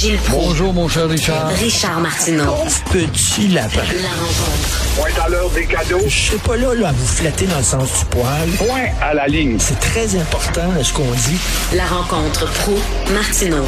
[0.00, 0.46] Gilles Proulx.
[0.46, 1.48] Bonjour, mon cher Richard.
[1.48, 2.54] Richard Martineau.
[2.90, 3.84] Petit lapin.
[4.00, 4.96] La rencontre.
[4.96, 6.00] Point à l'heure des cadeaux.
[6.06, 8.48] Je suis pas là, là à vous flatter dans le sens du poil.
[8.56, 9.58] Point à la ligne.
[9.58, 11.76] C'est très important ce qu'on dit.
[11.76, 12.76] La rencontre pro
[13.12, 13.66] martineau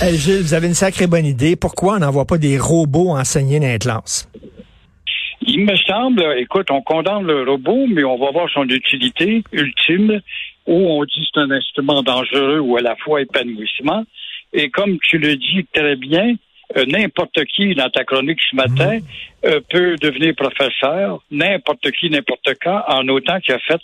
[0.00, 1.56] Hey, Gilles, vous avez une sacrée bonne idée.
[1.56, 4.30] Pourquoi on n'envoie pas des robots enseigner dans les classes?
[5.42, 10.22] Il me semble, écoute, on condamne le robot, mais on va voir son utilité ultime,
[10.66, 14.04] où on dit que c'est un instrument dangereux ou à la fois épanouissement.
[14.52, 16.34] Et comme tu le dis très bien,
[16.76, 18.98] euh, n'importe qui dans ta chronique ce matin
[19.44, 23.80] euh, peut devenir professeur, n'importe qui, n'importe quand, en autant qu'il a fait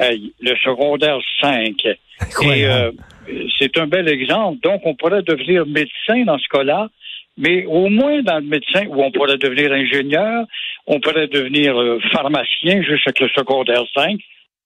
[0.00, 1.84] euh, le secondaire 5.
[1.84, 2.98] Et Incroyable.
[3.28, 4.60] euh, c'est un bel exemple.
[4.62, 6.88] Donc, on pourrait devenir médecin dans ce cas-là,
[7.36, 10.44] mais au moins dans le médecin, où on pourrait devenir ingénieur,
[10.86, 14.18] on pourrait devenir euh, pharmacien juste avec le secondaire 5,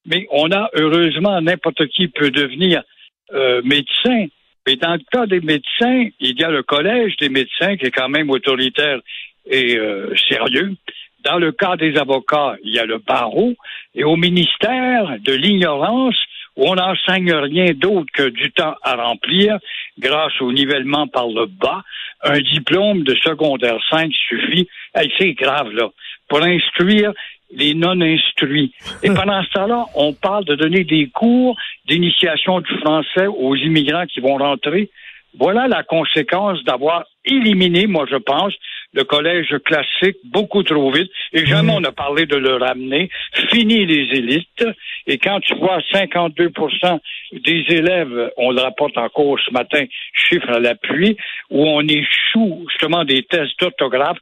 [0.06, 2.82] mais on a heureusement n'importe qui peut devenir
[3.32, 4.26] euh, médecin.
[4.66, 7.90] Mais dans le cas des médecins, il y a le collège des médecins qui est
[7.90, 8.98] quand même autoritaire
[9.48, 10.74] et euh, sérieux.
[11.24, 13.54] Dans le cas des avocats, il y a le barreau.
[13.94, 16.16] Et au ministère de l'ignorance,
[16.56, 19.58] où on n'enseigne rien d'autre que du temps à remplir,
[19.98, 21.82] grâce au nivellement par le bas,
[22.22, 24.68] un diplôme de secondaire 5 suffit.
[24.94, 25.90] Hey, c'est grave, là.
[26.28, 27.12] Pour instruire
[27.50, 28.72] les non-instruits.
[29.02, 34.06] Et pendant ce temps-là, on parle de donner des cours d'initiation du français aux immigrants
[34.06, 34.90] qui vont rentrer.
[35.38, 38.54] Voilà la conséquence d'avoir éliminé, moi je pense,
[38.94, 41.10] le collège classique beaucoup trop vite.
[41.32, 43.10] Et jamais on a parlé de le ramener.
[43.50, 44.64] Fini les élites.
[45.06, 46.98] Et quand tu vois 52%
[47.32, 51.16] des élèves, on le rapporte encore ce matin, chiffre à l'appui,
[51.50, 54.18] où on échoue justement des tests d'orthographe,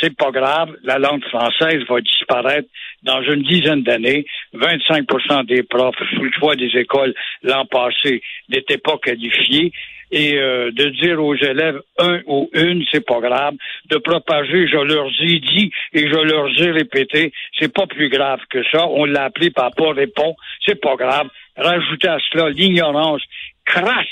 [0.00, 2.68] c'est pas grave, la langue française va disparaître
[3.02, 4.26] dans une dizaine d'années.
[4.54, 9.72] 25% des profs sous le choix des écoles l'an passé n'étaient pas qualifiés.
[10.12, 13.54] Et euh, de dire aux élèves un ou une, c'est pas grave.
[13.90, 18.38] De propager, je leur ai dit et je leur ai répété, c'est pas plus grave
[18.48, 18.86] que ça.
[18.86, 21.28] On l'a appelé par pas répond, c'est pas grave.
[21.56, 23.22] Rajoutez à cela l'ignorance
[23.64, 24.06] crasse,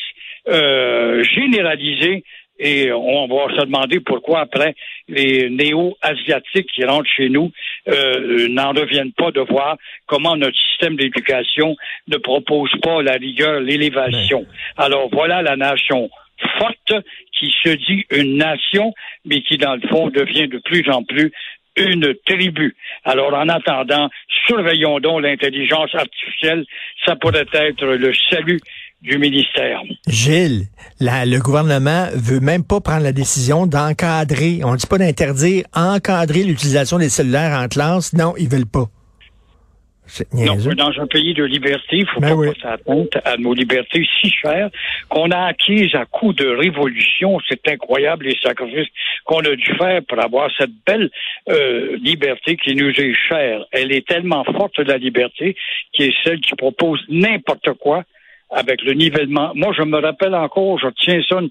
[0.49, 2.25] euh, généralisée,
[2.59, 4.75] et on va se demander pourquoi après
[5.09, 7.51] les néo-asiatiques qui rentrent chez nous
[7.89, 9.77] euh, n'en reviennent pas de voir
[10.07, 11.77] comment notre système d'éducation
[12.09, 14.47] ne propose pas la rigueur, l'élévation.
[14.77, 16.11] Alors voilà la nation
[16.59, 16.93] forte
[17.33, 18.93] qui se dit une nation,
[19.25, 21.33] mais qui dans le fond devient de plus en plus
[21.77, 22.77] une tribu.
[23.05, 24.09] Alors, en attendant,
[24.47, 26.65] surveillons donc l'intelligence artificielle.
[27.05, 28.61] Ça pourrait être le salut
[29.05, 29.81] du ministère.
[30.09, 30.63] Gilles,
[30.99, 36.43] la- le gouvernement veut même pas prendre la décision d'encadrer, on dit pas d'interdire, encadrer
[36.43, 38.13] l'utilisation des cellulaires en classe.
[38.15, 38.87] Non, ils veulent pas.
[40.35, 42.49] Non, dans un pays de liberté, il faut Ben pas oui.
[42.63, 44.69] atteinte à nos libertés si chères
[45.09, 47.39] qu'on a acquises à coup de révolution.
[47.49, 48.89] C'est incroyable les sacrifices
[49.25, 51.11] qu'on a dû faire pour avoir cette belle
[51.49, 53.65] euh, liberté qui nous est chère.
[53.73, 55.57] Elle est tellement forte, la liberté,
[55.95, 58.05] qui est celle qui propose n'importe quoi
[58.55, 59.53] avec le nivellement.
[59.55, 61.51] Moi, je me rappelle encore, je tiens ça, une,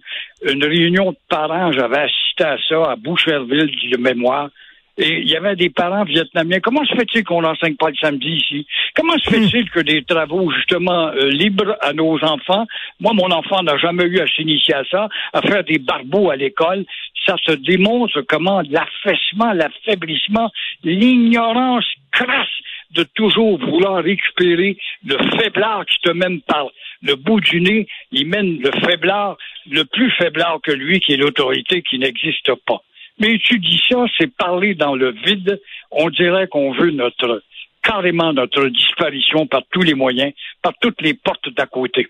[0.51, 4.49] une réunion de parents, j'avais assisté à ça à Boucherville, de mémoire.
[4.95, 6.59] Et il y avait des parents vietnamiens.
[6.59, 8.67] Comment se fait-il qu'on n'enseigne pas le samedi ici?
[8.95, 12.67] Comment se fait-il que des travaux, justement, euh, libres à nos enfants?
[12.99, 16.35] Moi, mon enfant n'a jamais eu à s'initier à ça, à faire des barbeaux à
[16.35, 16.85] l'école.
[17.25, 20.51] Ça se démontre comment l'affaissement, l'affaiblissement,
[20.83, 22.47] l'ignorance crasse
[22.93, 26.67] de toujours vouloir récupérer le faiblard qui te mène par
[27.01, 27.87] le bout du nez.
[28.11, 29.37] Il mène le faiblard,
[29.69, 32.81] le plus faiblard que lui, qui est l'autorité qui n'existe pas.
[33.19, 35.61] Mais tu dis ça, c'est parler dans le vide.
[35.91, 37.43] On dirait qu'on veut notre
[37.83, 42.07] carrément notre disparition par tous les moyens, par toutes les portes d'à côté.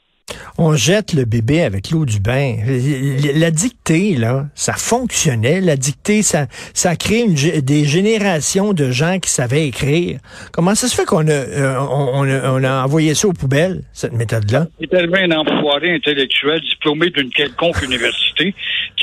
[0.57, 2.55] On jette le bébé avec l'eau du bain.
[3.35, 5.59] La dictée, là, ça fonctionnait.
[5.61, 10.19] La dictée, ça, ça gé- des générations de gens qui savaient écrire.
[10.51, 14.67] Comment ça se fait qu'on a, euh, envoyé ça aux poubelles, cette méthode-là?
[14.79, 18.53] C'est tellement un enfoiré intellectuel diplômé d'une quelconque université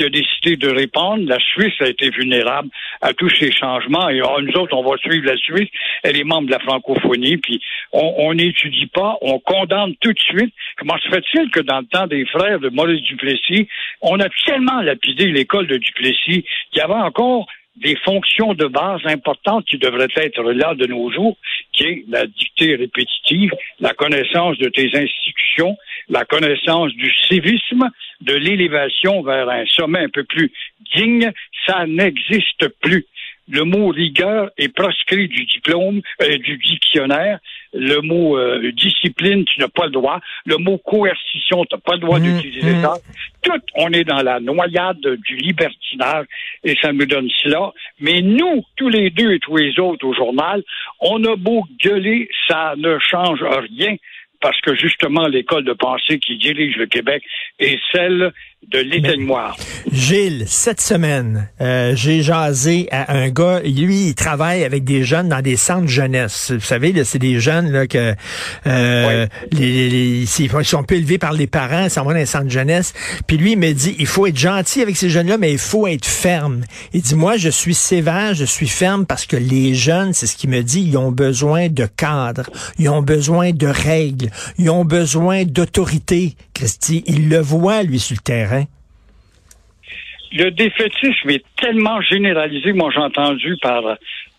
[0.09, 1.27] qui a de répondre.
[1.27, 2.69] La Suisse a été vulnérable
[3.01, 5.69] à tous ces changements et ah, nous autres, on va suivre la Suisse.
[6.03, 7.61] Elle est membre de la francophonie, puis
[7.91, 10.53] on n'étudie pas, on condamne tout de suite.
[10.77, 13.67] Comment se fait-il que dans le temps des frères de Maurice Duplessis,
[14.01, 17.47] on a tellement lapidé l'école de Duplessis qu'il y avait encore
[17.77, 21.37] des fonctions de base importantes qui devraient être là de nos jours,
[21.73, 25.77] qui est la dictée répétitive, la connaissance de tes institutions,
[26.09, 27.89] la connaissance du civisme,
[28.21, 30.51] de l'élévation vers un sommet un peu plus
[30.95, 31.31] digne,
[31.65, 33.05] ça n'existe plus.
[33.49, 37.39] Le mot rigueur est proscrit du diplôme, euh, du dictionnaire.
[37.73, 40.19] Le mot euh, discipline, tu n'as pas le droit.
[40.45, 42.81] Le mot coercition, tu n'as pas le droit Mmh, d'utiliser mmh.
[42.81, 42.93] ça.
[43.41, 46.25] Tout, on est dans la noyade du libertinage
[46.63, 47.71] et ça nous donne cela.
[47.99, 50.63] Mais nous, tous les deux et tous les autres au journal,
[50.99, 53.95] on a beau gueuler, ça ne change rien
[54.41, 57.23] parce que justement l'école de pensée qui dirige le Québec
[57.59, 58.33] est celle
[58.69, 59.57] de l'éteignoir.
[59.91, 65.27] Gilles, cette semaine, euh, j'ai jasé à un gars, lui, il travaille avec des jeunes
[65.29, 66.51] dans des centres jeunesse.
[66.53, 68.13] Vous savez, c'est des jeunes là, que
[68.67, 72.17] euh, les, les- les- ils sont peu élevés par les parents, ils s'en vont dans
[72.17, 72.93] les centres jeunesse.
[73.27, 75.87] Puis lui, il me dit, il faut être gentil avec ces jeunes-là, mais il faut
[75.87, 76.61] être ferme.
[76.93, 80.37] Il dit, moi, je suis sévère, je suis ferme parce que les jeunes, c'est ce
[80.37, 84.29] qu'il me dit, ils ont besoin de cadres, ils ont besoin de règles,
[84.59, 86.35] ils ont besoin d'autorité.
[86.53, 88.50] Christy, il le voit, lui, sur le terrain.
[90.33, 93.85] Le défaitisme est tellement généralisé, moi j'ai entendu par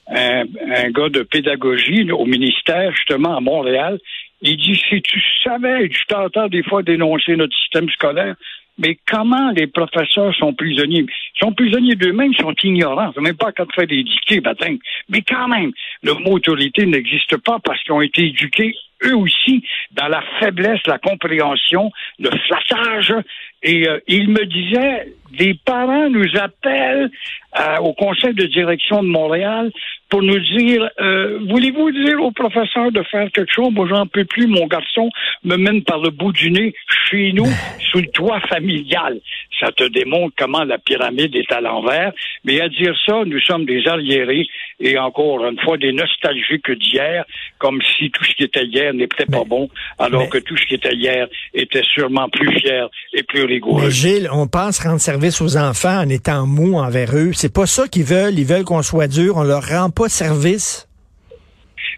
[0.09, 3.99] un, un gars de pédagogie au ministère, justement à Montréal,
[4.43, 8.35] il dit si tu savais, je t'entends des fois dénoncer notre système scolaire,
[8.79, 11.07] mais comment les professeurs sont prisonniers?
[11.07, 13.13] Ils sont prisonniers d'eux-mêmes, ils sont ignorants.
[13.17, 14.79] N'ont même pas qu'à faire des dictées, baptême.
[15.09, 15.73] Mais quand même,
[16.03, 18.75] le mot autorité n'existe pas parce qu'ils ont été éduqués,
[19.05, 19.63] eux aussi,
[19.93, 23.15] dans la faiblesse, la compréhension, le flattage.
[23.63, 27.11] Et euh, il me disait, des parents nous appellent
[27.59, 29.71] euh, au conseil de direction de Montréal
[30.09, 33.73] pour nous dire euh, voulez-vous dire au professeur de faire quelque chose?
[33.73, 34.47] Moi, j'en peux plus.
[34.47, 35.09] Mon garçon
[35.45, 36.75] me mène par le bout du nez
[37.09, 37.47] chez nous,
[37.91, 39.21] sous le toit familial.
[39.61, 42.13] Ça te démontre comment la pyramide est à l'envers.
[42.45, 44.47] Mais à dire ça, nous sommes des arriérés
[44.83, 47.25] et encore une fois des nostalgiques d'hier,
[47.59, 49.69] comme si tout ce qui était hier n'était pas Mais- bon,
[49.99, 53.85] alors mais- que tout ce qui était hier était sûrement plus fier et plus rigoureux.
[53.85, 57.33] Mais Gilles, on pense rendre service aux enfants en étant mou envers eux.
[57.33, 58.39] C'est pas ça qu'ils veulent.
[58.39, 59.37] Ils veulent qu'on soit dur.
[59.37, 60.89] On leur rend pas service.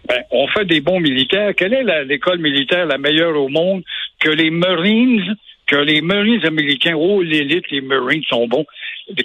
[0.07, 1.53] Ben, on fait des bons militaires.
[1.57, 3.81] Quelle est l'école militaire la meilleure au monde?
[4.19, 5.35] Que les Marines,
[5.67, 8.65] que les Marines américains, oh, l'élite, les Marines sont bons,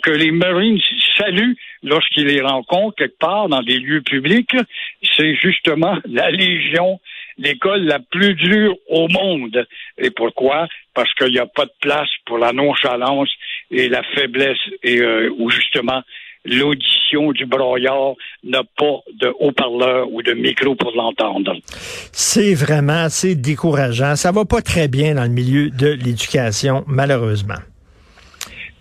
[0.03, 0.81] que les Marines
[1.19, 4.55] saluent lorsqu'ils les rencontrent quelque part dans des lieux publics,
[5.17, 7.01] c'est justement la Légion,
[7.39, 9.67] l'école la plus dure au monde.
[9.99, 10.69] Et pourquoi?
[10.95, 13.31] Parce qu'il n'y a pas de place pour la nonchalance
[13.71, 16.03] et la faiblesse et euh, où justement
[16.45, 21.57] l'audition du broyard n'a pas de haut-parleur ou de micro pour l'entendre.
[22.13, 24.17] C'est vraiment assez décourageant.
[24.17, 27.61] Ça va pas très bien dans le milieu de l'éducation, malheureusement.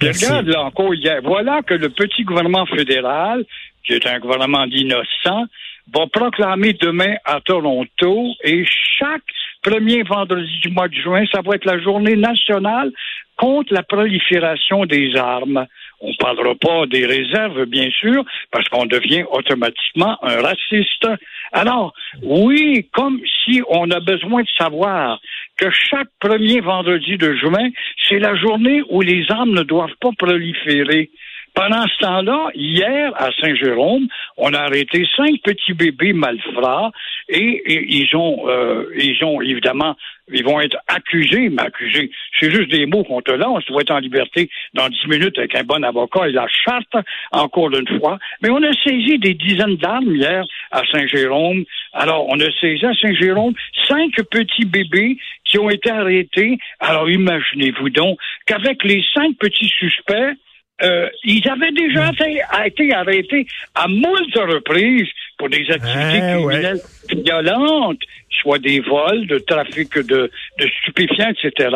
[0.02, 3.46] Regarde là encore hier, voilà que le petit gouvernement fédéral,
[3.86, 5.46] qui est un gouvernement d'innocents,
[5.94, 8.64] va proclamer demain à Toronto et
[9.00, 9.24] chaque
[9.62, 12.92] premier vendredi du mois de juin, ça va être la journée nationale
[13.36, 15.66] contre la prolifération des armes.
[16.02, 21.08] On parlera pas des réserves, bien sûr, parce qu'on devient automatiquement un raciste.
[21.52, 25.20] Alors, oui, comme si on a besoin de savoir
[25.60, 27.70] que chaque premier vendredi de juin,
[28.08, 31.10] c'est la journée où les armes ne doivent pas proliférer.
[31.56, 34.08] Pendant ce temps-là, hier, à Saint-Jérôme,
[34.38, 36.92] on a arrêté cinq petits bébés malfrats
[37.28, 37.62] et,
[38.00, 39.96] ils ont, euh, ils ont évidemment,
[40.32, 43.66] ils vont être accusés, mais accusés, c'est juste des mots qu'on te lance.
[43.66, 46.96] Tu vas être en liberté dans dix minutes avec un bon avocat et la charte,
[47.32, 48.20] encore une fois.
[48.42, 51.66] Mais on a saisi des dizaines d'armes hier à Saint-Jérôme.
[51.94, 53.54] Alors, on a saisi à Saint-Jérôme
[53.88, 55.18] cinq petits bébés
[55.50, 56.58] qui ont été arrêtés.
[56.80, 60.36] Alors, imaginez-vous donc qu'avec les cinq petits suspects,
[60.82, 66.46] euh, ils avaient déjà été, été arrêtés à moult reprises pour des activités ouais.
[66.46, 66.82] criminelles
[67.26, 68.02] violentes,
[68.42, 70.30] soit des vols, de trafic de,
[70.60, 71.70] de stupéfiants, etc.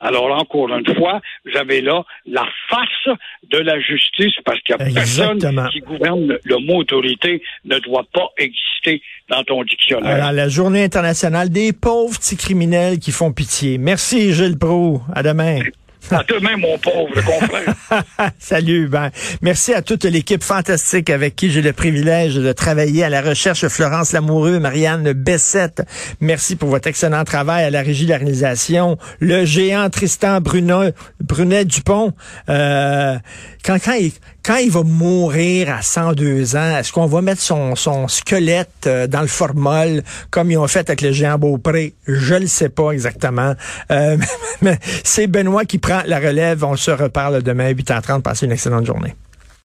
[0.00, 3.16] Alors, encore une fois, j'avais là la face
[3.50, 5.62] de la justice parce qu'il n'y a Exactement.
[5.62, 10.14] personne qui gouverne le, mot autorité ne doit pas exister dans ton dictionnaire.
[10.14, 13.76] Alors, la journée internationale des pauvres petits criminels qui font pitié.
[13.76, 15.02] Merci, Gilles Pro.
[15.14, 15.60] À demain.
[16.10, 17.74] À demain, mon pauvre confrère.
[18.38, 18.88] Salut.
[18.88, 19.10] Ben,
[19.42, 23.66] merci à toute l'équipe fantastique avec qui j'ai le privilège de travailler à la recherche.
[23.68, 25.82] Florence Lamoureux, Marianne Bessette.
[26.20, 28.98] Merci pour votre excellent travail à la régie de la réalisation.
[29.20, 32.12] Le géant Tristan Brunet, Brunet Dupont.
[32.48, 33.16] Euh,
[33.64, 37.76] quand, quand, il, quand il va mourir à 102 ans, est-ce qu'on va mettre son,
[37.76, 41.94] son squelette euh, dans le formol comme ils ont fait avec le géant Beaupré?
[42.06, 43.54] Je le sais pas exactement.
[43.90, 44.16] Euh,
[44.62, 46.64] mais c'est Benoît qui la relève.
[46.64, 48.22] On se reparle demain à 8h30.
[48.22, 49.14] Passez une excellente journée.